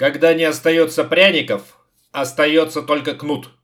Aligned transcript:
Когда 0.00 0.32
не 0.32 0.44
остается 0.44 1.04
пряников, 1.04 1.76
остается 2.10 2.80
только 2.80 3.12
кнут. 3.12 3.50